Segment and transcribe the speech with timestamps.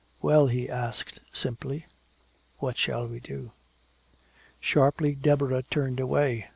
[0.19, 1.85] "Well," he asked simply,
[2.57, 3.51] "what shall we do?"
[4.59, 6.47] Sharply Deborah turned away.